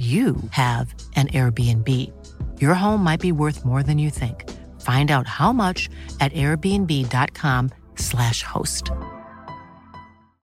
you 0.00 0.36
have 0.52 0.94
an 1.14 1.28
Airbnb. 1.28 1.86
Your 2.58 2.72
home 2.72 3.04
might 3.04 3.20
be 3.20 3.32
worth 3.32 3.66
more 3.66 3.82
than 3.82 3.98
you 3.98 4.08
think. 4.08 4.48
Find 4.80 5.10
out 5.10 5.26
how 5.26 5.52
much 5.52 5.90
at 6.20 6.32
airbnb.com/slash 6.32 8.42
host. 8.42 8.90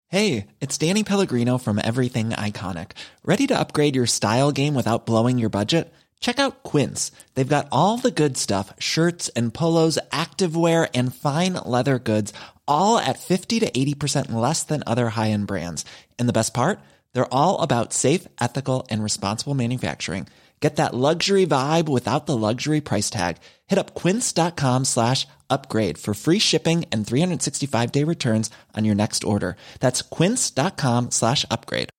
Hey, 0.08 0.48
it's 0.60 0.76
Danny 0.76 1.04
Pellegrino 1.04 1.58
from 1.58 1.80
Everything 1.82 2.30
Iconic. 2.30 2.90
Ready 3.24 3.46
to 3.46 3.56
upgrade 3.56 3.94
your 3.94 4.06
style 4.06 4.50
game 4.50 4.74
without 4.74 5.06
blowing 5.06 5.38
your 5.38 5.50
budget? 5.50 5.94
Check 6.18 6.38
out 6.38 6.62
Quince. 6.62 7.12
They've 7.34 7.46
got 7.46 7.68
all 7.70 7.98
the 7.98 8.10
good 8.10 8.36
stuff 8.36 8.72
shirts 8.78 9.28
and 9.36 9.54
polos, 9.54 9.98
activewear, 10.10 10.88
and 10.94 11.14
fine 11.14 11.54
leather 11.54 11.98
goods, 11.98 12.32
all 12.66 12.98
at 12.98 13.18
50 13.18 13.60
to 13.60 13.70
80% 13.70 14.32
less 14.32 14.64
than 14.64 14.82
other 14.86 15.10
high 15.10 15.30
end 15.30 15.46
brands. 15.46 15.84
And 16.18 16.28
the 16.28 16.32
best 16.32 16.54
part? 16.54 16.80
They're 17.14 17.32
all 17.32 17.62
about 17.62 17.94
safe, 17.94 18.28
ethical, 18.40 18.86
and 18.90 19.02
responsible 19.02 19.54
manufacturing. 19.54 20.26
Get 20.60 20.76
that 20.76 20.94
luxury 20.94 21.46
vibe 21.46 21.90
without 21.90 22.24
the 22.24 22.36
luxury 22.36 22.80
price 22.80 23.10
tag. 23.10 23.36
Hit 23.66 23.78
up 23.78 23.94
quince.com 23.94 24.86
slash 24.86 25.26
upgrade 25.50 25.98
for 25.98 26.14
free 26.14 26.38
shipping 26.38 26.86
and 26.90 27.06
365 27.06 27.92
day 27.92 28.02
returns 28.02 28.50
on 28.74 28.86
your 28.86 28.94
next 28.94 29.24
order. 29.24 29.56
That's 29.80 30.00
quince.com 30.00 31.10
slash 31.10 31.44
upgrade. 31.50 31.90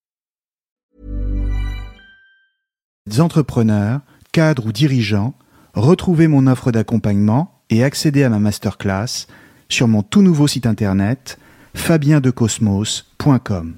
Entrepreneurs, 3.19 4.01
cadres 4.31 4.65
ou 4.65 4.71
dirigeants, 4.71 5.35
retrouvez 5.75 6.27
mon 6.27 6.47
offre 6.47 6.71
d'accompagnement 6.71 7.51
et 7.69 7.83
accédez 7.83 8.23
à 8.23 8.29
ma 8.29 8.39
masterclass 8.39 9.27
sur 9.69 9.87
mon 9.87 10.01
tout 10.01 10.23
nouveau 10.23 10.47
site 10.47 10.65
internet 10.65 11.37
fabiendecosmos.com. 11.75 13.75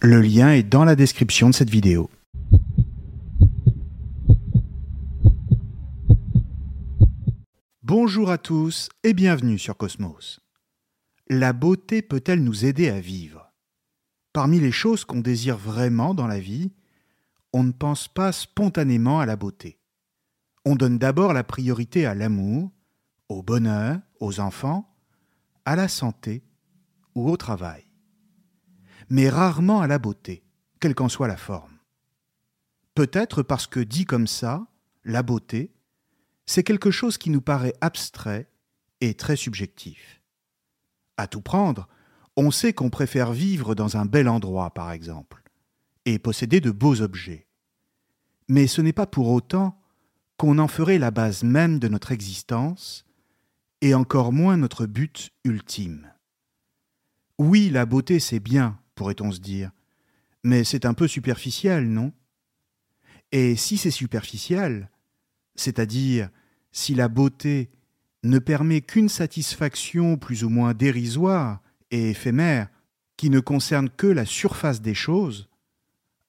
Le 0.00 0.20
lien 0.20 0.52
est 0.52 0.62
dans 0.62 0.84
la 0.84 0.94
description 0.94 1.48
de 1.48 1.54
cette 1.54 1.70
vidéo. 1.70 2.10
Bonjour 7.82 8.30
à 8.30 8.36
tous 8.36 8.90
et 9.04 9.14
bienvenue 9.14 9.58
sur 9.58 9.74
Cosmos. 9.78 10.40
La 11.30 11.54
beauté 11.54 12.02
peut-elle 12.02 12.44
nous 12.44 12.66
aider 12.66 12.90
à 12.90 13.00
vivre? 13.00 13.50
Parmi 14.34 14.60
les 14.60 14.70
choses 14.70 15.06
qu'on 15.06 15.20
désire 15.20 15.56
vraiment 15.56 16.12
dans 16.12 16.26
la 16.26 16.40
vie, 16.40 16.72
on 17.54 17.62
ne 17.62 17.72
pense 17.72 18.06
pas 18.06 18.32
spontanément 18.32 19.18
à 19.20 19.24
la 19.24 19.36
beauté. 19.36 19.78
On 20.66 20.76
donne 20.76 20.98
d'abord 20.98 21.32
la 21.32 21.42
priorité 21.42 22.04
à 22.04 22.14
l'amour, 22.14 22.70
au 23.30 23.42
bonheur, 23.42 23.98
aux 24.20 24.40
enfants, 24.40 24.94
à 25.64 25.74
la 25.74 25.88
santé 25.88 26.44
ou 27.14 27.30
au 27.30 27.38
travail 27.38 27.85
mais 29.08 29.28
rarement 29.28 29.80
à 29.80 29.86
la 29.86 29.98
beauté, 29.98 30.44
quelle 30.80 30.94
qu'en 30.94 31.08
soit 31.08 31.28
la 31.28 31.36
forme. 31.36 31.78
Peut-être 32.94 33.42
parce 33.42 33.66
que 33.66 33.80
dit 33.80 34.04
comme 34.04 34.26
ça, 34.26 34.66
la 35.04 35.22
beauté, 35.22 35.72
c'est 36.46 36.62
quelque 36.62 36.90
chose 36.90 37.18
qui 37.18 37.30
nous 37.30 37.40
paraît 37.40 37.74
abstrait 37.80 38.48
et 39.00 39.14
très 39.14 39.36
subjectif. 39.36 40.22
À 41.16 41.26
tout 41.26 41.40
prendre, 41.40 41.88
on 42.36 42.50
sait 42.50 42.72
qu'on 42.72 42.90
préfère 42.90 43.32
vivre 43.32 43.74
dans 43.74 43.96
un 43.96 44.06
bel 44.06 44.28
endroit, 44.28 44.70
par 44.72 44.92
exemple, 44.92 45.42
et 46.04 46.18
posséder 46.18 46.60
de 46.60 46.70
beaux 46.70 47.00
objets. 47.00 47.46
Mais 48.48 48.66
ce 48.66 48.80
n'est 48.80 48.92
pas 48.92 49.06
pour 49.06 49.30
autant 49.30 49.80
qu'on 50.36 50.58
en 50.58 50.68
ferait 50.68 50.98
la 50.98 51.10
base 51.10 51.42
même 51.42 51.78
de 51.78 51.88
notre 51.88 52.12
existence, 52.12 53.04
et 53.80 53.94
encore 53.94 54.32
moins 54.32 54.56
notre 54.56 54.86
but 54.86 55.30
ultime. 55.44 56.12
Oui, 57.38 57.68
la 57.70 57.86
beauté 57.86 58.20
c'est 58.20 58.40
bien, 58.40 58.78
pourrait-on 58.96 59.30
se 59.30 59.38
dire. 59.38 59.70
Mais 60.42 60.64
c'est 60.64 60.84
un 60.84 60.94
peu 60.94 61.06
superficiel, 61.06 61.88
non? 61.88 62.12
Et 63.30 63.54
si 63.54 63.76
c'est 63.76 63.92
superficiel, 63.92 64.90
c'est-à-dire 65.54 66.30
si 66.72 66.94
la 66.94 67.08
beauté 67.08 67.70
ne 68.24 68.38
permet 68.40 68.80
qu'une 68.80 69.08
satisfaction 69.08 70.16
plus 70.16 70.42
ou 70.42 70.48
moins 70.48 70.74
dérisoire 70.74 71.62
et 71.92 72.10
éphémère, 72.10 72.68
qui 73.16 73.30
ne 73.30 73.40
concerne 73.40 73.88
que 73.88 74.06
la 74.06 74.26
surface 74.26 74.82
des 74.82 74.94
choses, 74.94 75.48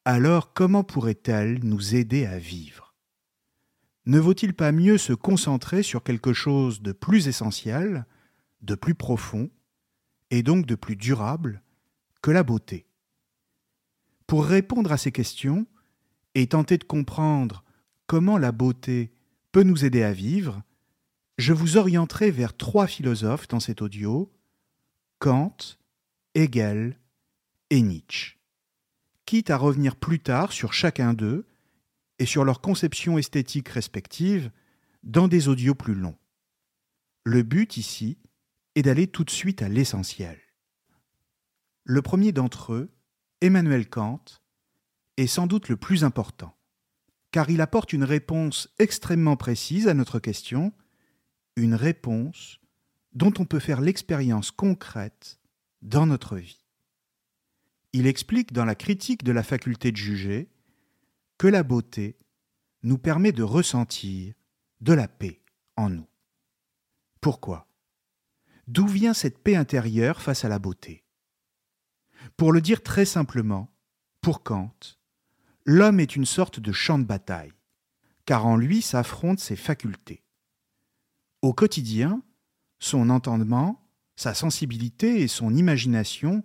alors 0.06 0.54
comment 0.54 0.84
pourrait-elle 0.84 1.60
nous 1.64 1.96
aider 1.96 2.26
à 2.26 2.38
vivre? 2.38 2.96
Ne 4.06 4.20
vaut-il 4.20 4.54
pas 4.54 4.72
mieux 4.72 4.98
se 4.98 5.12
concentrer 5.12 5.84
sur 5.84 6.02
quelque 6.02 6.32
chose 6.32 6.82
de 6.82 6.94
plus 6.94 7.28
essentiel, 7.28 8.06
de 8.62 8.76
plus 8.76 8.96
profond, 8.96 9.50
et 10.32 10.44
donc 10.44 10.66
de 10.66 10.76
plus 10.76 10.96
durable, 10.96 11.62
la 12.32 12.44
beauté. 12.44 12.86
Pour 14.26 14.46
répondre 14.46 14.92
à 14.92 14.98
ces 14.98 15.12
questions 15.12 15.66
et 16.36 16.48
tenter 16.48 16.78
de 16.78 16.84
comprendre 16.84 17.64
comment 18.06 18.38
la 18.38 18.52
beauté 18.52 19.12
peut 19.52 19.64
nous 19.64 19.86
aider 19.86 20.04
à 20.04 20.14
vivre, 20.14 20.62
je 21.38 21.54
vous 21.54 21.78
orienterai 21.78 22.32
vers 22.32 22.56
trois 22.56 22.88
philosophes 22.88 23.48
dans 23.48 23.60
cet 23.60 23.82
audio, 23.82 24.32
Kant, 25.20 25.58
Hegel 26.36 27.00
et 27.70 27.82
Nietzsche, 27.82 28.38
quitte 29.26 29.50
à 29.50 29.58
revenir 29.58 29.96
plus 29.96 30.20
tard 30.20 30.52
sur 30.52 30.74
chacun 30.74 31.14
d'eux 31.14 31.46
et 32.20 32.26
sur 32.26 32.44
leur 32.44 32.62
conception 32.62 33.18
esthétique 33.18 33.70
respective 33.70 34.52
dans 35.04 35.28
des 35.28 35.48
audios 35.48 35.76
plus 35.76 35.96
longs. 35.96 36.18
Le 37.24 37.44
but 37.44 37.78
ici 37.78 38.18
est 38.76 38.82
d'aller 38.82 39.08
tout 39.08 39.24
de 39.24 39.30
suite 39.30 39.62
à 39.62 39.70
l'essentiel. 39.70 40.40
Le 41.90 42.02
premier 42.02 42.34
d'entre 42.34 42.74
eux, 42.74 42.92
Emmanuel 43.40 43.88
Kant, 43.90 44.20
est 45.16 45.26
sans 45.26 45.48
doute 45.48 45.70
le 45.70 45.78
plus 45.78 46.04
important, 46.04 46.54
car 47.32 47.50
il 47.50 47.62
apporte 47.62 47.94
une 47.94 48.04
réponse 48.04 48.68
extrêmement 48.78 49.38
précise 49.38 49.88
à 49.88 49.94
notre 49.94 50.20
question, 50.20 50.74
une 51.56 51.76
réponse 51.76 52.60
dont 53.14 53.32
on 53.40 53.46
peut 53.46 53.60
faire 53.60 53.80
l'expérience 53.80 54.52
concrète 54.52 55.40
dans 55.82 56.06
notre 56.06 56.36
vie. 56.36 56.66
Il 57.94 58.06
explique 58.06 58.52
dans 58.52 58.66
la 58.66 58.76
critique 58.76 59.24
de 59.24 59.32
la 59.32 59.42
faculté 59.42 59.94
de 59.94 59.98
juger 59.98 60.50
que 61.38 61.48
la 61.48 61.64
beauté 61.64 62.18
nous 62.84 62.98
permet 62.98 63.32
de 63.32 63.44
ressentir 63.44 64.34
de 64.82 64.92
la 64.92 65.08
paix 65.08 65.42
en 65.78 65.90
nous. 65.90 66.10
Pourquoi? 67.22 67.70
D'où 68.68 68.88
vient 68.88 69.14
cette 69.14 69.42
paix 69.42 69.56
intérieure 69.56 70.22
face 70.22 70.44
à 70.44 70.50
la 70.50 70.60
beauté? 70.60 71.07
Pour 72.36 72.52
le 72.52 72.62
dire 72.62 72.84
très 72.84 73.06
simplement, 73.06 73.72
pour 74.22 74.44
Kant, 74.44 74.76
l'homme 75.66 76.00
est 76.00 76.16
une 76.16 76.26
sorte 76.26 76.60
de 76.60 76.72
champ 76.72 77.00
de 77.00 77.06
bataille, 77.06 77.54
car 78.26 78.46
en 78.46 78.58
lui 78.58 78.82
s'affrontent 78.82 79.42
ses 79.42 79.56
facultés. 79.56 80.24
Au 81.42 81.54
quotidien, 81.54 82.22
son 82.80 83.10
entendement, 83.10 83.88
sa 84.16 84.34
sensibilité 84.34 85.22
et 85.22 85.28
son 85.28 85.54
imagination 85.56 86.44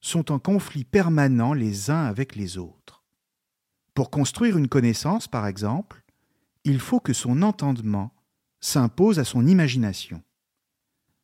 sont 0.00 0.30
en 0.30 0.38
conflit 0.38 0.84
permanent 0.84 1.54
les 1.54 1.90
uns 1.90 2.04
avec 2.04 2.36
les 2.36 2.58
autres. 2.58 3.04
Pour 3.94 4.10
construire 4.10 4.56
une 4.56 4.68
connaissance, 4.68 5.26
par 5.28 5.46
exemple, 5.46 6.04
il 6.64 6.78
faut 6.78 7.00
que 7.00 7.12
son 7.12 7.42
entendement 7.42 8.12
s'impose 8.60 9.18
à 9.18 9.24
son 9.24 9.46
imagination. 9.46 10.22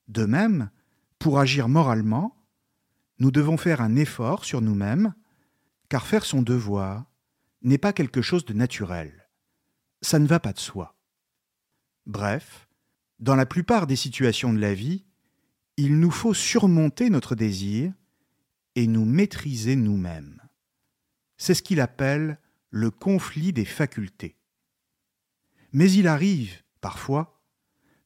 De 0.08 0.24
même, 0.24 0.70
pour 1.18 1.38
agir 1.38 1.68
moralement, 1.68 2.36
nous 3.18 3.30
devons 3.30 3.56
faire 3.56 3.80
un 3.80 3.96
effort 3.96 4.44
sur 4.44 4.60
nous-mêmes, 4.60 5.14
car 5.88 6.06
faire 6.06 6.24
son 6.24 6.42
devoir 6.42 7.10
n'est 7.62 7.78
pas 7.78 7.92
quelque 7.92 8.22
chose 8.22 8.44
de 8.44 8.52
naturel. 8.52 9.28
Ça 10.02 10.18
ne 10.18 10.26
va 10.26 10.40
pas 10.40 10.52
de 10.52 10.58
soi. 10.58 10.96
Bref, 12.06 12.68
dans 13.18 13.36
la 13.36 13.46
plupart 13.46 13.86
des 13.86 13.96
situations 13.96 14.52
de 14.52 14.58
la 14.58 14.74
vie, 14.74 15.04
il 15.76 15.98
nous 15.98 16.10
faut 16.10 16.34
surmonter 16.34 17.10
notre 17.10 17.34
désir 17.34 17.92
et 18.74 18.86
nous 18.86 19.04
maîtriser 19.04 19.76
nous-mêmes. 19.76 20.42
C'est 21.36 21.54
ce 21.54 21.62
qu'il 21.62 21.80
appelle 21.80 22.38
le 22.70 22.90
conflit 22.90 23.52
des 23.52 23.64
facultés. 23.64 24.36
Mais 25.72 25.90
il 25.90 26.06
arrive, 26.06 26.62
parfois, 26.80 27.40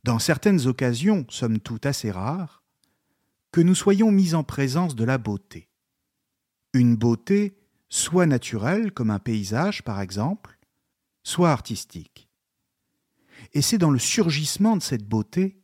dans 0.05 0.19
certaines 0.19 0.67
occasions, 0.67 1.27
somme 1.29 1.59
toute 1.59 1.85
assez 1.85 2.11
rares, 2.11 2.58
que 3.53 3.61
nous 3.61 3.75
soyons 3.75 4.11
mis 4.11 4.35
en 4.35 4.45
présence 4.45 4.95
de 4.95 5.05
la 5.05 5.19
beauté. 5.19 5.69
Une 6.75 6.97
beauté 6.97 7.59
soit 7.89 8.27
naturelle, 8.27 8.93
comme 8.93 9.11
un 9.11 9.19
paysage 9.19 9.83
par 9.83 10.01
exemple, 10.01 10.59
soit 11.23 11.51
artistique. 11.51 12.29
Et 13.53 13.63
c'est 13.63 13.79
dans 13.79 13.91
le 13.91 13.99
surgissement 13.99 14.77
de 14.77 14.83
cette 14.83 15.09
beauté, 15.09 15.63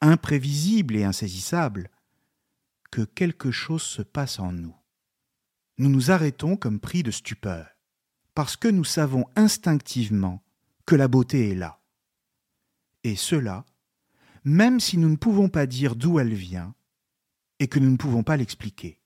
imprévisible 0.00 0.96
et 0.96 1.04
insaisissable, 1.04 1.90
que 2.90 3.02
quelque 3.02 3.50
chose 3.50 3.82
se 3.82 4.02
passe 4.02 4.38
en 4.38 4.52
nous. 4.52 4.74
Nous 5.78 5.88
nous 5.88 6.10
arrêtons 6.10 6.56
comme 6.56 6.80
pris 6.80 7.02
de 7.02 7.10
stupeur, 7.10 7.68
parce 8.34 8.56
que 8.56 8.68
nous 8.68 8.84
savons 8.84 9.24
instinctivement 9.36 10.42
que 10.84 10.96
la 10.96 11.08
beauté 11.08 11.50
est 11.50 11.54
là. 11.54 11.80
Et 13.04 13.16
cela, 13.16 13.64
même 14.44 14.80
si 14.80 14.98
nous 14.98 15.08
ne 15.08 15.16
pouvons 15.16 15.48
pas 15.48 15.66
dire 15.66 15.94
d'où 15.94 16.18
elle 16.18 16.34
vient 16.34 16.74
et 17.60 17.68
que 17.68 17.78
nous 17.78 17.90
ne 17.90 17.96
pouvons 17.96 18.24
pas 18.24 18.36
l'expliquer. 18.36 18.98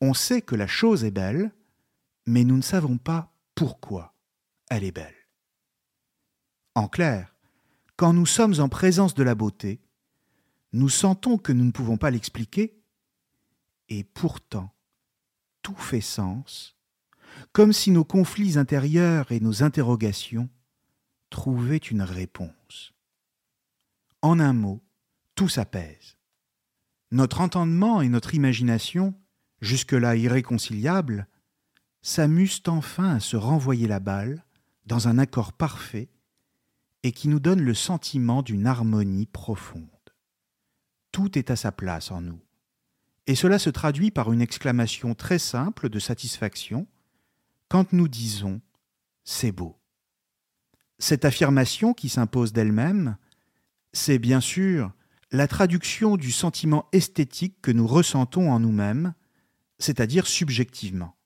On 0.00 0.14
sait 0.14 0.42
que 0.42 0.56
la 0.56 0.66
chose 0.66 1.04
est 1.04 1.12
belle, 1.12 1.52
mais 2.26 2.42
nous 2.42 2.56
ne 2.56 2.62
savons 2.62 2.98
pas 2.98 3.32
pourquoi 3.54 4.14
elle 4.70 4.82
est 4.82 4.90
belle. 4.90 5.14
En 6.74 6.88
clair, 6.88 7.36
quand 7.96 8.14
nous 8.14 8.26
sommes 8.26 8.58
en 8.58 8.68
présence 8.68 9.14
de 9.14 9.22
la 9.22 9.34
beauté, 9.34 9.80
nous 10.72 10.88
sentons 10.88 11.36
que 11.36 11.52
nous 11.52 11.64
ne 11.64 11.70
pouvons 11.70 11.98
pas 11.98 12.10
l'expliquer, 12.10 12.82
et 13.90 14.02
pourtant, 14.02 14.74
tout 15.60 15.76
fait 15.76 16.00
sens, 16.00 16.74
comme 17.52 17.74
si 17.74 17.90
nos 17.90 18.04
conflits 18.04 18.58
intérieurs 18.58 19.30
et 19.30 19.40
nos 19.40 19.62
interrogations 19.62 20.48
trouvaient 21.28 21.76
une 21.76 22.02
réponse. 22.02 22.94
En 24.22 24.40
un 24.40 24.54
mot, 24.54 24.82
tout 25.34 25.48
s'apaise. 25.48 26.16
Notre 27.12 27.42
entendement 27.42 28.00
et 28.00 28.08
notre 28.08 28.34
imagination, 28.34 29.14
jusque-là 29.60 30.16
irréconciliables, 30.16 31.28
s'amusent 32.00 32.62
enfin 32.66 33.16
à 33.16 33.20
se 33.20 33.36
renvoyer 33.36 33.86
la 33.86 34.00
balle 34.00 34.46
dans 34.86 35.08
un 35.08 35.18
accord 35.18 35.52
parfait 35.52 36.08
et 37.02 37.12
qui 37.12 37.28
nous 37.28 37.38
donne 37.38 37.60
le 37.60 37.74
sentiment 37.74 38.42
d'une 38.42 38.66
harmonie 38.66 39.26
profonde. 39.26 39.88
Tout 41.12 41.38
est 41.38 41.50
à 41.50 41.56
sa 41.56 41.70
place 41.70 42.10
en 42.10 42.22
nous. 42.22 42.40
Et 43.26 43.34
cela 43.34 43.58
se 43.58 43.68
traduit 43.68 44.10
par 44.10 44.32
une 44.32 44.40
exclamation 44.40 45.14
très 45.14 45.38
simple 45.38 45.90
de 45.90 45.98
satisfaction 45.98 46.86
quand 47.68 47.92
nous 47.92 48.08
disons⁇ 48.08 48.54
C'est 49.22 49.52
beau⁇ 49.52 49.78
Cette 50.98 51.26
affirmation 51.26 51.92
qui 51.92 52.08
s'impose 52.08 52.54
d'elle-même, 52.54 53.18
c'est 53.92 54.18
bien 54.18 54.40
sûr 54.40 54.94
la 55.32 55.48
traduction 55.48 56.18
du 56.18 56.30
sentiment 56.30 56.86
esthétique 56.92 57.56
que 57.62 57.70
nous 57.70 57.86
ressentons 57.86 58.52
en 58.52 58.60
nous-mêmes, 58.60 59.14
c'est-à-dire 59.78 60.26
subjectivement. 60.26 61.16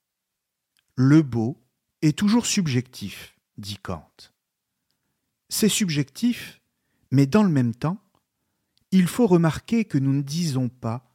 Le 0.95 1.23
beau 1.23 1.61
est 2.03 2.17
toujours 2.17 2.47
subjectif, 2.47 3.37
dit 3.59 3.79
Kant. 3.83 4.09
C'est 5.49 5.69
subjectif, 5.69 6.63
mais 7.11 7.27
dans 7.27 7.43
le 7.43 7.51
même 7.51 7.75
temps, 7.75 8.01
il 8.93 9.09
faut 9.09 9.27
remarquer 9.27 9.85
que 9.85 9.99
nous 9.99 10.13
ne 10.13 10.23
disons 10.23 10.69
pas 10.69 11.13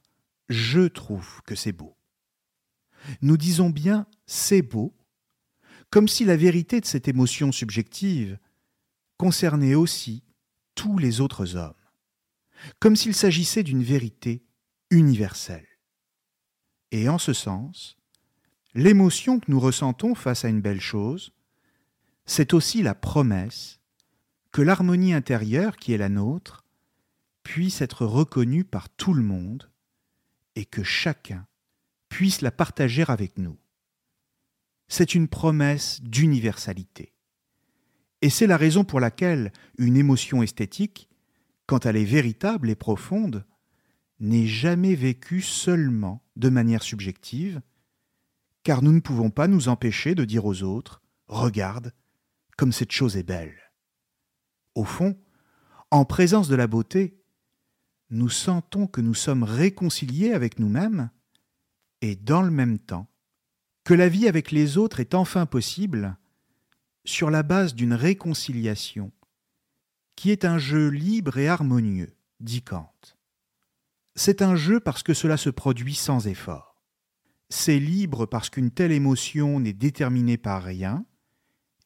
je 0.50 0.82
trouve 0.82 1.42
que 1.44 1.56
c'est 1.56 1.72
beau. 1.72 1.96
Nous 3.22 3.38
disons 3.38 3.70
bien 3.70 4.06
c'est 4.26 4.62
beau, 4.62 4.94
comme 5.90 6.10
si 6.10 6.26
la 6.26 6.36
vérité 6.36 6.82
de 6.82 6.86
cette 6.86 7.08
émotion 7.08 7.54
subjective 7.54 8.38
concernait 9.18 9.76
aussi 9.76 10.24
tous 10.76 10.98
les 10.98 11.22
autres 11.22 11.56
hommes, 11.56 11.74
comme 12.80 12.96
s'il 12.96 13.14
s'agissait 13.14 13.64
d'une 13.64 13.84
vérité 13.84 14.44
universelle. 14.90 15.68
Et 16.92 17.08
en 17.10 17.18
ce 17.18 17.34
sens, 17.34 17.98
l'émotion 18.74 19.40
que 19.40 19.50
nous 19.50 19.60
ressentons 19.60 20.16
face 20.16 20.46
à 20.46 20.50
une 20.50 20.62
belle 20.62 20.82
chose, 20.82 21.34
c'est 22.26 22.54
aussi 22.54 22.82
la 22.82 22.96
promesse 22.96 23.80
que 24.52 24.62
l'harmonie 24.62 25.14
intérieure 25.14 25.78
qui 25.78 25.94
est 25.94 25.98
la 25.98 26.10
nôtre 26.10 26.66
puisse 27.44 27.82
être 27.82 28.06
reconnue 28.06 28.64
par 28.64 28.90
tout 28.90 29.14
le 29.14 29.24
monde 29.24 29.72
et 30.56 30.66
que 30.66 30.84
chacun 30.84 31.48
puisse 32.10 32.42
la 32.42 32.52
partager 32.52 33.06
avec 33.08 33.38
nous. 33.38 33.58
C'est 34.90 35.16
une 35.16 35.30
promesse 35.30 36.02
d'universalité. 36.02 37.14
Et 38.22 38.30
c'est 38.30 38.48
la 38.48 38.58
raison 38.58 38.84
pour 38.84 39.00
laquelle 39.00 39.52
une 39.78 39.96
émotion 39.96 40.44
esthétique, 40.44 41.10
quand 41.68 41.86
elle 41.86 41.98
est 41.98 42.06
véritable 42.06 42.70
et 42.70 42.76
profonde, 42.76 43.46
n'est 44.20 44.48
jamais 44.48 44.96
vécue 44.96 45.42
seulement 45.42 46.24
de 46.36 46.50
manière 46.50 46.84
subjective, 46.84 47.62
car 48.64 48.82
nous 48.84 48.92
ne 48.92 49.00
pouvons 49.00 49.32
pas 49.32 49.48
nous 49.48 49.68
empêcher 49.68 50.16
de 50.16 50.26
dire 50.26 50.46
aux 50.46 50.64
autres 50.64 51.02
Regarde, 51.28 51.94
comme 52.58 52.74
cette 52.74 52.92
chose 52.92 53.16
est 53.16 53.24
belle. 53.24 53.58
Au 54.76 54.84
fond, 54.84 55.18
en 55.90 56.06
présence 56.06 56.50
de 56.50 56.56
la 56.56 56.68
beauté, 56.68 57.18
nous 58.10 58.30
sentons 58.30 58.86
que 58.86 59.02
nous 59.02 59.14
sommes 59.14 59.44
réconciliés 59.44 60.34
avec 60.34 60.60
nous-mêmes 60.60 61.10
et 62.02 62.16
dans 62.16 62.42
le 62.42 62.52
même 62.52 62.80
temps 62.80 63.08
que 63.84 63.94
la 63.94 64.10
vie 64.10 64.28
avec 64.28 64.52
les 64.52 64.78
autres 64.78 65.00
est 65.00 65.16
enfin 65.16 65.46
possible 65.46 66.18
sur 67.06 67.32
la 67.32 67.44
base 67.44 67.74
d'une 67.74 67.94
réconciliation 67.94 69.12
qui 70.22 70.30
est 70.30 70.46
un 70.46 70.60
jeu 70.60 70.90
libre 70.90 71.40
et 71.40 71.48
harmonieux, 71.48 72.16
dit 72.40 72.62
Kant. 72.62 72.94
C'est 74.14 74.44
un 74.44 74.56
jeu 74.56 74.80
parce 74.80 75.02
que 75.02 75.16
cela 75.16 75.36
se 75.36 75.50
produit 75.50 75.96
sans 75.96 76.28
effort. 76.28 76.84
C'est 77.50 77.80
libre 77.80 78.28
parce 78.28 78.52
qu'une 78.52 78.70
telle 78.70 78.92
émotion 78.92 79.60
n'est 79.60 79.74
déterminée 79.74 80.38
par 80.38 80.62
rien 80.62 81.08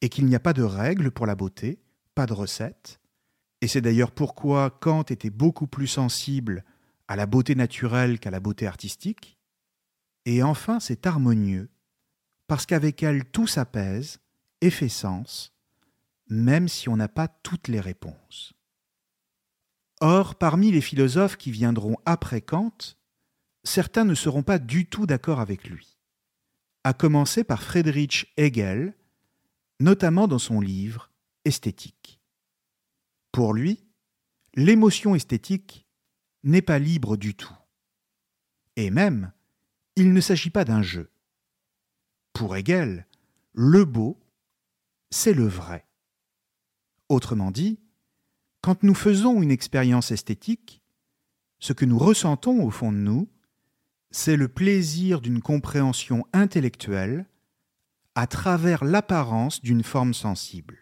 et 0.02 0.10
qu'il 0.10 0.26
n'y 0.26 0.36
a 0.36 0.42
pas 0.42 0.52
de 0.52 0.64
règles 0.64 1.12
pour 1.12 1.26
la 1.26 1.36
beauté, 1.36 1.80
pas 2.14 2.26
de 2.26 2.34
recette. 2.34 3.00
Et 3.62 3.70
c'est 3.70 3.80
d'ailleurs 3.80 4.12
pourquoi 4.12 4.70
Kant 4.70 5.04
était 5.04 5.30
beaucoup 5.30 5.68
plus 5.68 5.88
sensible 5.88 6.66
à 7.08 7.16
la 7.16 7.28
beauté 7.28 7.56
naturelle 7.56 8.20
qu'à 8.20 8.32
la 8.32 8.42
beauté 8.42 8.68
artistique. 8.68 9.40
Et 10.26 10.44
enfin, 10.44 10.82
c'est 10.82 11.08
harmonieux, 11.08 11.70
parce 12.48 12.66
qu'avec 12.66 13.02
elle 13.02 13.24
tout 13.24 13.48
s'apaise 13.48 14.20
et 14.60 14.72
fait 14.72 14.90
sens, 14.90 15.55
même 16.28 16.68
si 16.68 16.90
on 16.90 16.98
n'a 16.98 17.08
pas 17.08 17.28
toutes 17.28 17.68
les 17.68 17.80
réponses. 17.80 18.54
Or, 20.02 20.36
parmi 20.36 20.72
les 20.72 20.82
philosophes 20.82 21.38
qui 21.38 21.52
viendront 21.52 21.98
après 22.06 22.42
Kant, 22.42 22.78
certains 23.64 24.06
ne 24.06 24.16
seront 24.16 24.44
pas 24.44 24.60
du 24.60 24.88
tout 24.88 25.06
d'accord 25.06 25.40
avec 25.40 25.68
lui, 25.68 25.98
à 26.84 26.94
commencer 26.94 27.44
par 27.44 27.64
Friedrich 27.64 28.34
Hegel, 28.38 28.94
notamment 29.80 30.28
dans 30.28 30.40
son 30.40 30.60
livre 30.62 31.12
Esthétique. 31.46 32.20
Pour 33.32 33.54
lui, 33.54 33.86
l'émotion 34.56 35.16
esthétique 35.16 35.86
n'est 36.44 36.62
pas 36.62 36.80
libre 36.80 37.18
du 37.18 37.36
tout. 37.36 37.56
Et 38.76 38.90
même, 38.90 39.32
il 39.96 40.14
ne 40.14 40.22
s'agit 40.22 40.50
pas 40.50 40.66
d'un 40.66 40.82
jeu. 40.82 41.12
Pour 42.34 42.56
Hegel, 42.56 43.08
le 43.54 43.86
beau, 43.86 44.20
c'est 45.10 45.34
le 45.34 45.48
vrai. 45.48 45.86
Autrement 47.10 47.52
dit, 47.52 47.80
quand 48.62 48.82
nous 48.84 48.96
faisons 48.96 49.42
une 49.42 49.52
expérience 49.52 50.12
esthétique, 50.12 50.82
ce 51.60 51.74
que 51.74 51.86
nous 51.86 52.00
ressentons 52.00 52.64
au 52.64 52.72
fond 52.72 52.92
de 52.92 52.98
nous, 52.98 53.30
c'est 54.12 54.38
le 54.38 54.48
plaisir 54.48 55.22
d'une 55.22 55.42
compréhension 55.42 56.26
intellectuelle 56.34 57.26
à 58.16 58.28
travers 58.28 58.84
l'apparence 58.84 59.62
d'une 59.62 59.84
forme 59.84 60.14
sensible. 60.14 60.78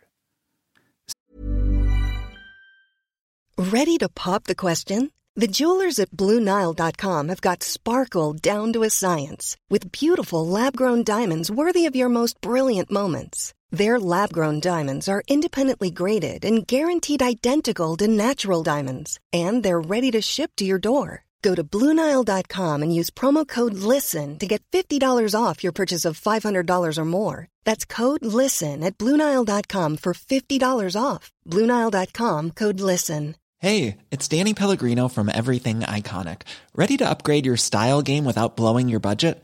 Ready 3.58 3.98
to 3.98 4.08
pop 4.10 4.46
the 4.46 4.56
question? 4.56 5.10
The 5.36 5.48
jewelers 5.48 6.00
at 6.00 6.12
BlueNile.com 6.12 7.30
have 7.30 7.42
got 7.42 7.64
sparkle 7.64 8.34
down 8.34 8.72
to 8.74 8.84
a 8.84 8.90
science 8.90 9.58
with 9.70 9.92
beautiful 9.92 10.46
lab 10.46 10.76
grown 10.78 11.04
diamonds 11.04 11.50
worthy 11.50 11.88
of 11.88 11.96
your 11.96 12.10
most 12.10 12.40
brilliant 12.40 12.92
moments. 12.92 13.54
Their 13.74 14.00
lab 14.00 14.32
grown 14.32 14.60
diamonds 14.60 15.10
are 15.10 15.24
independently 15.28 15.90
graded 15.90 16.46
and 16.46 16.66
guaranteed 16.68 17.24
identical 17.24 17.98
to 17.98 18.08
natural 18.08 18.62
diamonds, 18.62 19.20
and 19.34 19.64
they're 19.64 19.82
ready 19.82 20.12
to 20.12 20.22
ship 20.22 20.52
to 20.58 20.64
your 20.64 20.78
door. 20.78 21.26
Go 21.42 21.56
to 21.56 21.64
Bluenile.com 21.64 22.84
and 22.84 22.96
use 22.96 23.10
promo 23.10 23.48
code 23.48 23.74
LISTEN 23.74 24.38
to 24.40 24.48
get 24.48 24.64
$50 24.72 25.36
off 25.36 25.64
your 25.64 25.74
purchase 25.74 26.06
of 26.06 26.22
$500 26.22 26.98
or 26.98 27.06
more. 27.06 27.48
That's 27.66 27.84
code 27.84 28.24
LISTEN 28.24 28.84
at 28.84 28.98
Bluenile.com 28.98 29.98
for 29.98 30.14
$50 30.14 30.96
off. 31.02 31.32
Bluenile.com 31.50 32.52
code 32.52 32.80
LISTEN. 32.80 33.36
Hey, 33.58 33.98
it's 34.12 34.28
Danny 34.28 34.54
Pellegrino 34.54 35.08
from 35.08 35.30
Everything 35.30 35.80
Iconic. 35.80 36.42
Ready 36.76 36.98
to 36.98 37.10
upgrade 37.10 37.46
your 37.46 37.58
style 37.58 38.02
game 38.02 38.26
without 38.26 38.56
blowing 38.56 38.88
your 38.88 39.00
budget? 39.00 39.44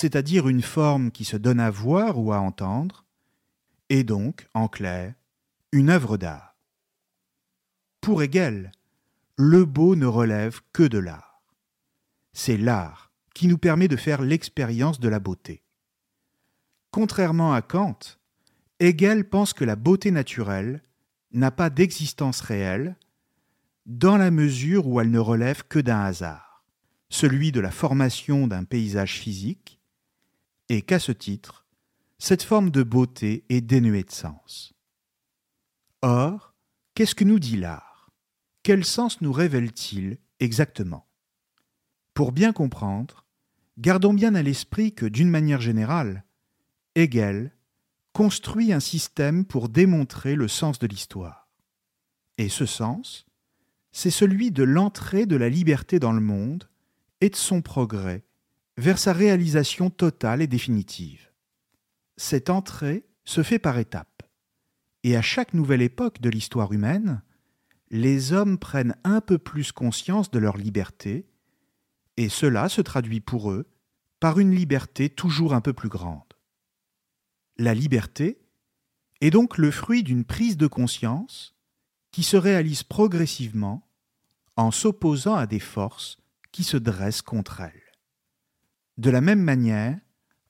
C'est-à-dire 0.00 0.48
une 0.48 0.62
forme 0.62 1.10
qui 1.10 1.26
se 1.26 1.36
donne 1.36 1.60
à 1.60 1.68
voir 1.68 2.18
ou 2.18 2.32
à 2.32 2.40
entendre, 2.40 3.04
et 3.90 4.02
donc, 4.02 4.48
en 4.54 4.66
clair, 4.66 5.12
une 5.72 5.90
œuvre 5.90 6.16
d'art. 6.16 6.56
Pour 8.00 8.22
Hegel, 8.22 8.72
le 9.36 9.66
beau 9.66 9.96
ne 9.96 10.06
relève 10.06 10.62
que 10.72 10.84
de 10.84 10.96
l'art. 10.96 11.42
C'est 12.32 12.56
l'art 12.56 13.12
qui 13.34 13.46
nous 13.46 13.58
permet 13.58 13.88
de 13.88 13.96
faire 13.96 14.22
l'expérience 14.22 15.00
de 15.00 15.08
la 15.10 15.18
beauté. 15.20 15.62
Contrairement 16.92 17.52
à 17.52 17.60
Kant, 17.60 17.98
Hegel 18.78 19.28
pense 19.28 19.52
que 19.52 19.66
la 19.66 19.76
beauté 19.76 20.10
naturelle 20.10 20.82
n'a 21.32 21.50
pas 21.50 21.68
d'existence 21.68 22.40
réelle 22.40 22.96
dans 23.84 24.16
la 24.16 24.30
mesure 24.30 24.86
où 24.86 24.98
elle 24.98 25.10
ne 25.10 25.18
relève 25.18 25.64
que 25.68 25.78
d'un 25.78 26.00
hasard, 26.00 26.64
celui 27.10 27.52
de 27.52 27.60
la 27.60 27.70
formation 27.70 28.46
d'un 28.46 28.64
paysage 28.64 29.18
physique, 29.18 29.79
et 30.70 30.82
qu'à 30.82 31.00
ce 31.00 31.10
titre, 31.10 31.66
cette 32.18 32.44
forme 32.44 32.70
de 32.70 32.84
beauté 32.84 33.44
est 33.48 33.60
dénuée 33.60 34.04
de 34.04 34.12
sens. 34.12 34.72
Or, 36.00 36.54
qu'est-ce 36.94 37.16
que 37.16 37.24
nous 37.24 37.40
dit 37.40 37.56
l'art? 37.56 38.12
Quel 38.62 38.84
sens 38.84 39.20
nous 39.20 39.32
révèle-t-il 39.32 40.18
exactement? 40.38 41.08
Pour 42.14 42.30
bien 42.30 42.52
comprendre, 42.52 43.26
gardons 43.78 44.14
bien 44.14 44.36
à 44.36 44.42
l'esprit 44.42 44.94
que, 44.94 45.06
d'une 45.06 45.28
manière 45.28 45.60
générale, 45.60 46.24
Hegel 46.94 47.52
construit 48.12 48.72
un 48.72 48.80
système 48.80 49.44
pour 49.44 49.68
démontrer 49.68 50.36
le 50.36 50.46
sens 50.46 50.78
de 50.78 50.86
l'histoire. 50.86 51.48
Et 52.38 52.48
ce 52.48 52.64
sens, 52.64 53.26
c'est 53.90 54.10
celui 54.10 54.52
de 54.52 54.62
l'entrée 54.62 55.26
de 55.26 55.36
la 55.36 55.48
liberté 55.48 55.98
dans 55.98 56.12
le 56.12 56.20
monde 56.20 56.70
et 57.20 57.28
de 57.28 57.36
son 57.36 57.60
progrès 57.60 58.24
vers 58.80 58.98
sa 58.98 59.12
réalisation 59.12 59.90
totale 59.90 60.40
et 60.40 60.46
définitive. 60.46 61.30
Cette 62.16 62.48
entrée 62.48 63.04
se 63.24 63.42
fait 63.42 63.58
par 63.58 63.78
étapes, 63.78 64.22
et 65.04 65.16
à 65.16 65.22
chaque 65.22 65.52
nouvelle 65.52 65.82
époque 65.82 66.22
de 66.22 66.30
l'histoire 66.30 66.72
humaine, 66.72 67.22
les 67.90 68.32
hommes 68.32 68.58
prennent 68.58 68.96
un 69.04 69.20
peu 69.20 69.36
plus 69.36 69.70
conscience 69.72 70.30
de 70.30 70.38
leur 70.38 70.56
liberté, 70.56 71.26
et 72.16 72.30
cela 72.30 72.70
se 72.70 72.80
traduit 72.80 73.20
pour 73.20 73.50
eux 73.50 73.68
par 74.18 74.38
une 74.38 74.54
liberté 74.54 75.10
toujours 75.10 75.52
un 75.52 75.60
peu 75.60 75.74
plus 75.74 75.90
grande. 75.90 76.32
La 77.58 77.74
liberté 77.74 78.40
est 79.20 79.30
donc 79.30 79.58
le 79.58 79.70
fruit 79.70 80.02
d'une 80.02 80.24
prise 80.24 80.56
de 80.56 80.66
conscience 80.66 81.54
qui 82.12 82.22
se 82.22 82.38
réalise 82.38 82.82
progressivement 82.82 83.86
en 84.56 84.70
s'opposant 84.70 85.34
à 85.34 85.46
des 85.46 85.60
forces 85.60 86.18
qui 86.50 86.64
se 86.64 86.78
dressent 86.78 87.22
contre 87.22 87.60
elle. 87.60 87.79
De 89.00 89.08
la 89.08 89.22
même 89.22 89.40
manière, 89.40 89.98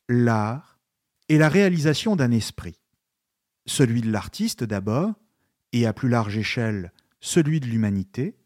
l'art 0.08 0.80
est 1.28 1.38
la 1.38 1.48
réalisation 1.48 2.16
d'un 2.16 2.32
esprit, 2.32 2.80
celui 3.64 4.00
de 4.00 4.10
l'artiste 4.10 4.64
d'abord, 4.64 5.14
et 5.72 5.86
à 5.86 5.92
plus 5.92 6.08
large 6.08 6.36
échelle 6.36 6.92
celui 7.20 7.60
de 7.60 7.66
l'humanité, 7.66 8.36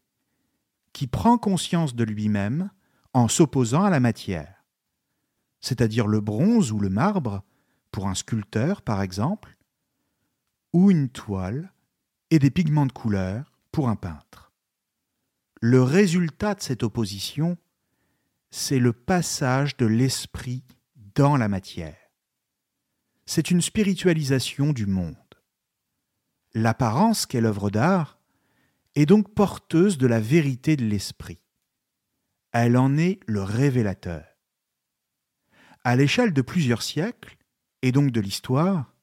qui 0.92 1.06
prend 1.06 1.38
conscience 1.38 1.94
de 1.94 2.04
lui-même 2.04 2.68
en 3.14 3.28
s'opposant 3.28 3.82
à 3.82 3.88
la 3.88 3.98
matière, 3.98 4.66
c'est-à-dire 5.62 6.06
le 6.06 6.20
bronze 6.20 6.70
ou 6.70 6.78
le 6.78 6.90
marbre, 6.90 7.42
pour 7.90 8.06
un 8.06 8.14
sculpteur 8.14 8.82
par 8.82 9.00
exemple, 9.00 9.56
ou 10.74 10.90
une 10.90 11.08
toile 11.08 11.72
et 12.28 12.38
des 12.38 12.50
pigments 12.50 12.84
de 12.84 12.92
couleur 12.92 13.54
pour 13.72 13.88
un 13.88 13.96
peintre. 13.96 14.52
Le 15.62 15.82
résultat 15.82 16.54
de 16.56 16.60
cette 16.60 16.82
opposition, 16.82 17.56
c'est 18.56 18.78
le 18.78 18.92
passage 18.92 19.76
de 19.76 19.84
l'esprit 19.84 20.62
dans 21.16 21.36
la 21.36 21.48
matière. 21.48 21.98
C'est 23.26 23.50
une 23.50 23.60
spiritualisation 23.60 24.72
du 24.72 24.86
monde. 24.86 25.16
L'apparence 26.54 27.26
qu'est 27.26 27.40
l'œuvre 27.40 27.68
d'art 27.68 28.20
est 28.94 29.06
donc 29.06 29.34
porteuse 29.34 29.98
de 29.98 30.06
la 30.06 30.20
vérité 30.20 30.76
de 30.76 30.84
l'esprit. 30.84 31.40
Elle 32.52 32.76
en 32.76 32.96
est 32.96 33.18
le 33.26 33.42
révélateur. 33.42 34.24
À 35.82 35.96
l'échelle 35.96 36.32
de 36.32 36.40
plusieurs 36.40 36.82
siècles, 36.82 37.36
et 37.82 37.90
donc 37.90 38.12
de 38.12 38.20
l'histoire, 38.20 38.94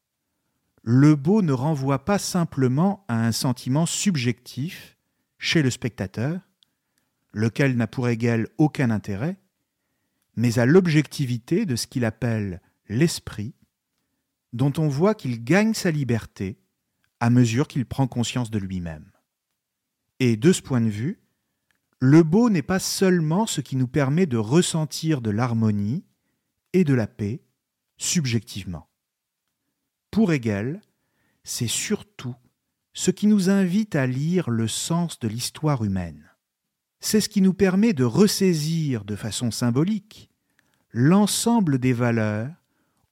le 0.81 1.17
beau 1.17 1.41
ne 1.41 1.51
renvoie 1.51 2.05
pas 2.05 2.19
simplement 2.19 3.03
à 3.09 3.15
un 3.15 3.33
sentiment 3.33 3.85
subjectif 3.85 4.97
chez 5.39 5.61
le 5.61 5.69
spectateur, 5.69 6.39
lequel 7.33 7.77
n'a 7.77 7.87
pour 7.87 8.09
égal 8.09 8.47
aucun 8.57 8.89
intérêt, 8.89 9.37
mais 10.35 10.59
à 10.59 10.65
l'objectivité 10.65 11.65
de 11.65 11.75
ce 11.75 11.87
qu'il 11.87 12.05
appelle 12.05 12.61
l'esprit, 12.87 13.53
dont 14.53 14.73
on 14.77 14.87
voit 14.87 15.15
qu'il 15.15 15.43
gagne 15.43 15.73
sa 15.73 15.91
liberté 15.91 16.59
à 17.19 17.29
mesure 17.29 17.67
qu'il 17.67 17.85
prend 17.85 18.07
conscience 18.07 18.49
de 18.51 18.59
lui-même. 18.59 19.11
Et 20.19 20.37
de 20.37 20.51
ce 20.51 20.61
point 20.61 20.81
de 20.81 20.89
vue, 20.89 21.21
le 21.99 22.23
beau 22.23 22.49
n'est 22.49 22.63
pas 22.63 22.79
seulement 22.79 23.45
ce 23.45 23.61
qui 23.61 23.75
nous 23.75 23.87
permet 23.87 24.25
de 24.25 24.37
ressentir 24.37 25.21
de 25.21 25.29
l'harmonie 25.29 26.03
et 26.73 26.83
de 26.83 26.93
la 26.93 27.07
paix 27.07 27.43
subjectivement. 27.97 28.89
Pour 30.09 30.33
Hegel, 30.33 30.81
c'est 31.43 31.67
surtout 31.67 32.35
ce 32.93 33.11
qui 33.11 33.27
nous 33.27 33.49
invite 33.49 33.95
à 33.95 34.07
lire 34.07 34.49
le 34.49 34.67
sens 34.67 35.19
de 35.19 35.27
l'histoire 35.27 35.83
humaine. 35.83 36.30
C'est 37.01 37.19
ce 37.19 37.29
qui 37.29 37.41
nous 37.41 37.53
permet 37.53 37.93
de 37.93 38.03
ressaisir 38.03 39.03
de 39.03 39.15
façon 39.15 39.51
symbolique 39.51 40.29
l'ensemble 40.91 41.79
des 41.79 41.93
valeurs 41.93 42.53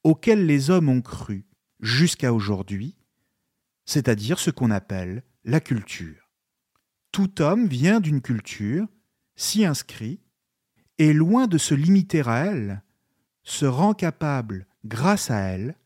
auxquelles 0.04 0.46
les 0.46 0.70
hommes 0.70 0.88
ont 0.88 1.02
cru 1.02 1.44
jusqu'à 1.80 2.32
aujourd'hui, 2.32 2.96
c'est-à-dire 3.84 4.38
ce 4.38 4.50
qu'on 4.50 4.70
appelle 4.70 5.24
la 5.44 5.60
culture. 5.60 6.30
Tout 7.10 7.42
homme 7.42 7.66
vient 7.66 8.00
d'une 8.00 8.22
culture, 8.22 8.86
s'y 9.34 9.64
inscrit, 9.64 10.20
et 10.98 11.12
loin 11.12 11.46
de 11.46 11.58
se 11.58 11.74
limiter 11.74 12.22
à 12.26 12.46
elle, 12.46 12.82
se 13.42 13.64
rend 13.64 13.94
capable, 13.94 14.66
grâce 14.84 15.30
à 15.30 15.38
elle, 15.38 15.76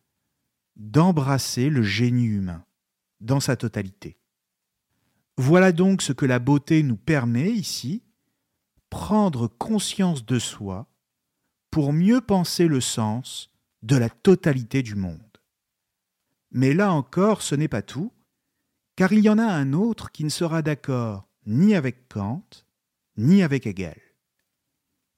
d'embrasser 0.76 1.70
le 1.70 1.82
génie 1.82 2.26
humain 2.26 2.64
dans 3.20 3.40
sa 3.40 3.56
totalité. 3.56 4.18
Voilà 5.36 5.72
donc 5.72 6.02
ce 6.02 6.12
que 6.12 6.26
la 6.26 6.38
beauté 6.38 6.82
nous 6.82 6.96
permet 6.96 7.50
ici, 7.50 8.02
prendre 8.88 9.48
conscience 9.48 10.24
de 10.24 10.38
soi 10.38 10.86
pour 11.70 11.92
mieux 11.92 12.20
penser 12.20 12.68
le 12.68 12.80
sens 12.80 13.50
de 13.82 13.96
la 13.96 14.08
totalité 14.08 14.82
du 14.82 14.94
monde. 14.94 15.20
Mais 16.52 16.72
là 16.72 16.92
encore, 16.92 17.42
ce 17.42 17.56
n'est 17.56 17.68
pas 17.68 17.82
tout, 17.82 18.12
car 18.94 19.12
il 19.12 19.24
y 19.24 19.28
en 19.28 19.38
a 19.38 19.44
un 19.44 19.72
autre 19.72 20.12
qui 20.12 20.22
ne 20.22 20.28
sera 20.28 20.62
d'accord 20.62 21.28
ni 21.46 21.74
avec 21.74 22.08
Kant, 22.08 22.44
ni 23.16 23.42
avec 23.42 23.66
Hegel. 23.66 24.00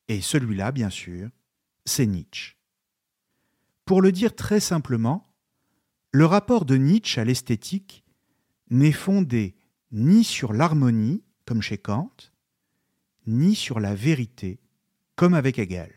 Et 0.09 0.23
celui-là, 0.23 0.73
bien 0.73 0.91
sûr, 0.91 1.29
c'est 1.85 2.07
Nietzsche. 2.07 2.57
Pour 3.85 4.01
le 4.01 4.13
dire 4.13 4.35
très 4.35 4.61
simplement, 4.61 5.27
le 6.13 6.25
rapport 6.25 6.65
de 6.65 6.77
Nietzsche 6.77 7.21
à 7.21 7.25
l'esthétique 7.25 8.05
n'est 8.71 8.93
fondé 8.93 9.56
ni 9.93 10.25
sur 10.25 10.53
l'harmonie, 10.53 11.23
comme 11.45 11.63
chez 11.63 11.79
Kant, 11.79 12.33
ni 13.27 13.55
sur 13.55 13.81
la 13.81 13.95
vérité, 13.95 14.61
comme 15.15 15.35
avec 15.35 15.59
Hegel. 15.59 15.93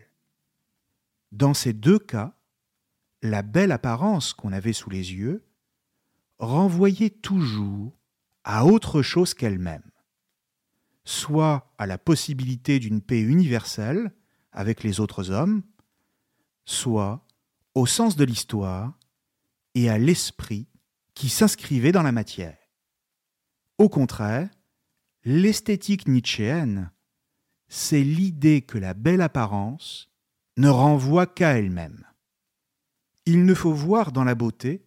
Dans 1.31 1.53
ces 1.53 1.73
deux 1.73 1.99
cas, 1.99 2.35
la 3.21 3.41
belle 3.41 3.71
apparence 3.71 4.33
qu'on 4.33 4.53
avait 4.53 4.73
sous 4.73 4.89
les 4.89 5.13
yeux 5.13 5.45
renvoyait 6.39 7.09
toujours 7.09 7.97
à 8.43 8.65
autre 8.65 9.01
chose 9.01 9.33
qu'elle-même, 9.33 9.91
soit 11.03 11.73
à 11.77 11.85
la 11.85 11.97
possibilité 11.97 12.79
d'une 12.79 13.01
paix 13.01 13.21
universelle 13.21 14.13
avec 14.51 14.83
les 14.83 14.99
autres 14.99 15.31
hommes, 15.31 15.63
soit 16.65 17.25
au 17.75 17.85
sens 17.85 18.15
de 18.15 18.23
l'histoire 18.23 18.97
et 19.75 19.89
à 19.89 19.97
l'esprit 19.97 20.67
qui 21.13 21.29
s'inscrivait 21.29 21.91
dans 21.91 22.03
la 22.03 22.11
matière. 22.11 22.58
Au 23.79 23.87
contraire, 23.87 24.49
l'esthétique 25.23 26.09
nietzschéenne, 26.09 26.91
c'est 27.69 28.03
l'idée 28.03 28.61
que 28.61 28.77
la 28.77 28.93
belle 28.93 29.21
apparence 29.21 30.09
ne 30.57 30.67
renvoie 30.67 31.25
qu'à 31.25 31.57
elle-même. 31.57 32.05
Il 33.25 33.45
ne 33.45 33.53
faut 33.53 33.71
voir 33.71 34.11
dans 34.11 34.25
la 34.25 34.35
beauté 34.35 34.83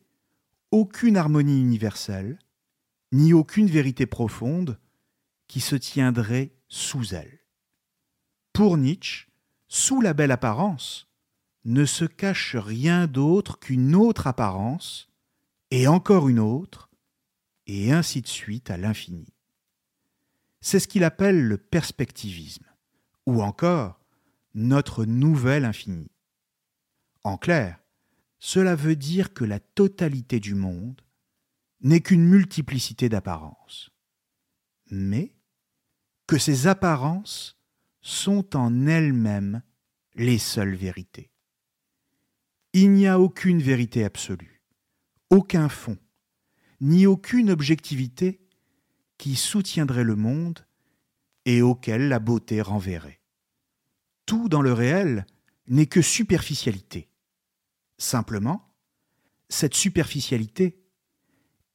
aucune 0.71 1.17
harmonie 1.17 1.59
universelle, 1.59 2.39
ni 3.13 3.33
aucune 3.33 3.67
vérité 3.67 4.05
profonde 4.05 4.79
qui 5.49 5.61
se 5.61 5.77
tiendrait 5.77 6.53
sous 6.69 7.15
elle. 7.15 7.41
Pour 8.53 8.77
Nietzsche, 8.77 9.29
sous 9.69 10.03
la 10.03 10.13
belle 10.13 10.33
apparence, 10.33 11.09
ne 11.65 11.87
se 11.87 12.05
cache 12.05 12.57
rien 12.57 13.07
d'autre 13.07 13.59
qu'une 13.59 13.95
autre 13.95 14.27
apparence, 14.27 15.09
et 15.71 15.89
encore 15.89 16.29
une 16.29 16.41
autre, 16.41 16.91
et 17.67 17.93
ainsi 17.93 18.23
de 18.23 18.29
suite 18.29 18.71
à 18.71 18.77
l'infini. 18.77 19.33
C'est 20.61 20.81
ce 20.81 20.89
qu'il 20.89 21.05
appelle 21.05 21.43
le 21.43 21.59
perspectivisme, 21.59 22.67
ou 23.27 23.43
encore 23.43 24.01
notre 24.55 25.05
nouvel 25.05 25.65
infini. 25.65 26.11
En 27.25 27.37
clair, 27.37 27.79
cela 28.39 28.75
veut 28.75 28.97
dire 28.97 29.33
que 29.33 29.45
la 29.45 29.61
totalité 29.61 30.41
du 30.41 30.55
monde 30.55 31.01
n'est 31.81 32.01
qu'une 32.01 32.25
multiplicité 32.25 33.09
d'apparences, 33.09 33.91
mais 34.91 35.35
que 36.27 36.39
ces 36.39 36.67
apparences 36.67 37.59
sont 38.01 38.57
en 38.57 38.87
elles-mêmes 38.87 39.63
les 40.15 40.39
seules 40.39 40.75
vérités. 40.75 41.31
Il 42.73 42.93
n'y 42.93 43.07
a 43.07 43.21
aucune 43.21 43.61
vérité 43.61 44.05
absolue, 44.05 44.63
aucun 45.31 45.69
fond, 45.69 45.99
ni 46.83 47.07
aucune 47.07 47.49
objectivité 47.49 48.41
qui 49.17 49.37
soutiendrait 49.37 50.03
le 50.03 50.17
monde 50.17 50.67
et 51.45 51.63
auquel 51.63 52.09
la 52.09 52.19
beauté 52.19 52.61
renverrait. 52.61 53.21
Tout 54.27 54.49
dans 54.49 54.63
le 54.63 54.73
réel 54.73 55.25
n'est 55.69 55.87
que 55.87 56.03
superficialité. 56.03 57.09
Simplement, 57.99 58.75
cette 59.49 59.75
superficialité 59.75 60.83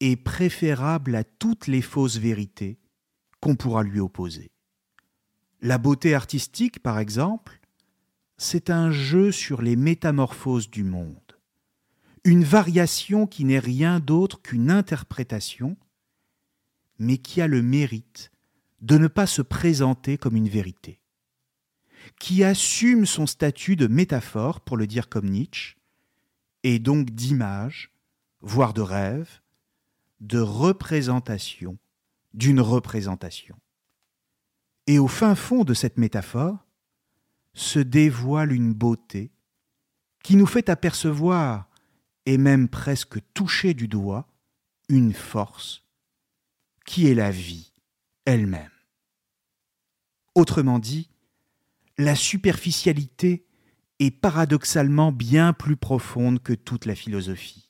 est 0.02 0.18
préférable 0.18 1.16
à 1.16 1.24
toutes 1.24 1.68
les 1.68 1.82
fausses 1.82 2.18
vérités 2.18 2.78
qu'on 3.40 3.56
pourra 3.56 3.84
lui 3.84 4.02
opposer. 4.02 4.52
La 5.62 5.78
beauté 5.78 6.16
artistique, 6.16 6.84
par 6.84 7.00
exemple, 7.00 7.62
c'est 8.38 8.70
un 8.70 8.92
jeu 8.92 9.32
sur 9.32 9.62
les 9.62 9.78
métamorphoses 9.78 10.70
du 10.70 10.84
monde, 10.84 11.26
une 12.24 12.44
variation 12.44 13.28
qui 13.28 13.46
n'est 13.46 13.60
rien 13.60 14.00
d'autre 14.00 14.42
qu'une 14.42 14.72
interprétation, 14.72 15.78
mais 17.00 17.18
qui 17.18 17.42
a 17.42 17.48
le 17.48 17.62
mérite 17.62 18.32
de 18.82 18.98
ne 18.98 19.08
pas 19.08 19.27
se 19.27 19.42
présenter 19.42 20.18
comme 20.18 20.36
une 20.36 20.50
vérité, 20.50 21.00
qui 22.20 22.44
assume 22.44 23.06
son 23.06 23.27
statut 23.27 23.75
de 23.75 23.88
métaphore, 23.88 24.62
pour 24.62 24.77
le 24.77 24.88
dire 24.88 25.10
comme 25.10 25.30
Nietzsche, 25.30 25.77
et 26.64 26.80
donc 26.80 27.12
d'image, 27.12 27.92
voire 28.42 28.74
de 28.74 28.82
rêve, 28.82 29.42
de 30.20 30.40
représentation 30.40 31.77
d'une 32.34 32.62
représentation. 32.62 33.56
Et 34.86 35.00
au 35.00 35.08
fin 35.08 35.36
fond 35.36 35.64
de 35.64 35.74
cette 35.74 35.98
métaphore, 35.98 36.66
se 37.53 37.80
dévoile 37.80 38.51
une 38.51 38.74
beauté 38.74 39.32
qui 40.24 40.36
nous 40.36 40.46
fait 40.46 40.70
apercevoir, 40.70 41.68
et 42.27 42.37
même 42.37 42.68
presque 42.68 43.20
toucher 43.33 43.74
du 43.74 43.87
doigt, 43.87 44.27
une 44.90 45.13
force 45.13 45.85
qui 46.85 47.07
est 47.07 47.16
la 47.16 47.31
vie 47.31 47.72
elle-même. 48.25 48.70
Autrement 50.35 50.77
dit, 50.77 51.09
la 51.98 52.16
superficialité 52.16 53.46
est 54.00 54.11
paradoxalement 54.11 55.13
bien 55.13 55.53
plus 55.53 55.77
profonde 55.77 56.44
que 56.44 56.51
toute 56.51 56.85
la 56.85 56.96
philosophie, 56.96 57.70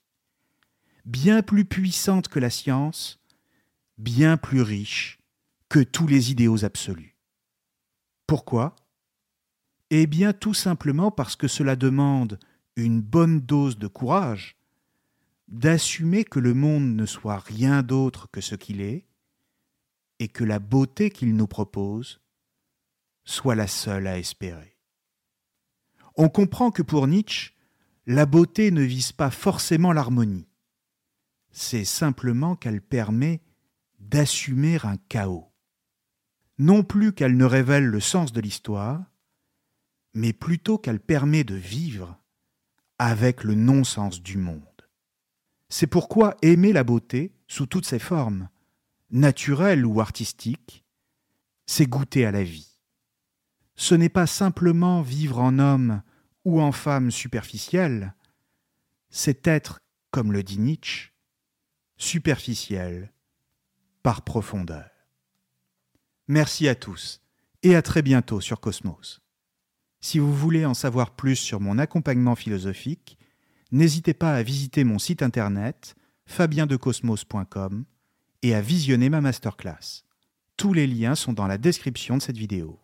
bien 1.05 1.43
plus 1.43 1.65
puissante 1.65 2.27
que 2.27 2.39
la 2.39 2.49
science, 2.49 3.23
bien 3.99 4.37
plus 4.37 4.63
riche 4.63 5.19
que 5.69 5.83
tous 5.83 6.07
les 6.07 6.31
idéaux 6.31 6.65
absolus. 6.65 7.15
Pourquoi? 8.25 8.75
Eh 9.91 10.07
bien 10.07 10.33
tout 10.33 10.55
simplement 10.55 11.11
parce 11.11 11.35
que 11.35 11.47
cela 11.47 11.75
demande 11.75 12.39
une 12.77 13.01
bonne 13.01 13.41
dose 13.41 13.77
de 13.77 13.87
courage 13.87 14.55
d'assumer 15.47 16.23
que 16.23 16.39
le 16.39 16.53
monde 16.53 16.95
ne 16.95 17.05
soit 17.05 17.39
rien 17.39 17.81
d'autre 17.81 18.29
que 18.31 18.41
ce 18.41 18.55
qu'il 18.55 18.81
est, 18.81 19.05
et 20.19 20.27
que 20.27 20.43
la 20.43 20.59
beauté 20.59 21.09
qu'il 21.09 21.35
nous 21.35 21.47
propose 21.47 22.21
soit 23.23 23.55
la 23.55 23.67
seule 23.67 24.07
à 24.07 24.17
espérer. 24.17 24.77
On 26.15 26.29
comprend 26.29 26.71
que 26.71 26.81
pour 26.81 27.07
Nietzsche, 27.07 27.53
la 28.05 28.25
beauté 28.25 28.71
ne 28.71 28.81
vise 28.81 29.11
pas 29.11 29.29
forcément 29.29 29.93
l'harmonie, 29.93 30.47
c'est 31.51 31.85
simplement 31.85 32.55
qu'elle 32.55 32.81
permet 32.81 33.41
d'assumer 33.99 34.77
un 34.83 34.97
chaos. 35.09 35.51
Non 36.59 36.83
plus 36.83 37.13
qu'elle 37.13 37.35
ne 37.35 37.45
révèle 37.45 37.85
le 37.85 37.99
sens 37.99 38.31
de 38.31 38.41
l'histoire, 38.41 39.03
mais 40.13 40.33
plutôt 40.33 40.77
qu'elle 40.77 40.99
permet 40.99 41.43
de 41.43 41.55
vivre 41.55 42.19
avec 42.99 43.43
le 43.43 43.55
non-sens 43.55 44.21
du 44.21 44.37
monde. 44.37 44.63
C'est 45.69 45.87
pourquoi 45.87 46.35
aimer 46.41 46.73
la 46.73 46.83
beauté, 46.83 47.33
sous 47.47 47.65
toutes 47.65 47.85
ses 47.85 47.99
formes, 47.99 48.49
naturelle 49.11 49.85
ou 49.85 50.01
artistique, 50.01 50.85
c'est 51.65 51.85
goûter 51.85 52.25
à 52.25 52.31
la 52.31 52.43
vie. 52.43 52.79
Ce 53.75 53.93
n'est 53.93 54.09
pas 54.09 54.27
simplement 54.27 55.01
vivre 55.01 55.39
en 55.39 55.59
homme 55.59 56.01
ou 56.45 56.61
en 56.61 56.71
femme 56.71 57.11
superficielle, 57.11 58.15
c'est 59.09 59.47
être, 59.47 59.79
comme 60.11 60.31
le 60.31 60.43
dit 60.43 60.59
Nietzsche, 60.59 61.11
superficiel 61.97 63.11
par 64.01 64.23
profondeur. 64.23 64.89
Merci 66.27 66.67
à 66.67 66.75
tous 66.75 67.21
et 67.63 67.75
à 67.75 67.81
très 67.81 68.01
bientôt 68.01 68.41
sur 68.41 68.59
Cosmos. 68.59 69.21
Si 69.99 70.19
vous 70.19 70.33
voulez 70.33 70.65
en 70.65 70.73
savoir 70.73 71.11
plus 71.11 71.35
sur 71.35 71.59
mon 71.59 71.77
accompagnement 71.77 72.35
philosophique, 72.35 73.17
n'hésitez 73.71 74.13
pas 74.13 74.33
à 74.33 74.43
visiter 74.43 74.83
mon 74.83 74.99
site 74.99 75.21
internet 75.21 75.95
fabiendecosmos.com 76.25 77.85
et 78.43 78.53
à 78.53 78.61
visionner 78.61 79.09
ma 79.09 79.21
masterclass. 79.21 80.03
Tous 80.57 80.73
les 80.73 80.87
liens 80.87 81.15
sont 81.15 81.33
dans 81.33 81.47
la 81.47 81.57
description 81.57 82.17
de 82.17 82.21
cette 82.21 82.37
vidéo. 82.37 82.79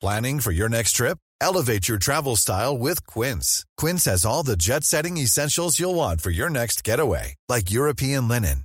Planning 0.00 0.38
for 0.38 0.52
your 0.52 0.68
next 0.68 0.96
trip? 0.96 1.18
Elevate 1.40 1.88
your 1.88 1.98
travel 1.98 2.36
style 2.36 2.76
with 2.76 3.06
Quince. 3.06 3.64
Quince 3.78 4.04
has 4.04 4.26
all 4.26 4.42
the 4.42 4.56
jet-setting 4.56 5.16
essentials 5.16 5.78
you'll 5.78 5.94
want 5.94 6.20
for 6.20 6.30
your 6.30 6.50
next 6.50 6.84
getaway, 6.84 7.36
like 7.48 7.70
European 7.70 8.28
linen 8.28 8.64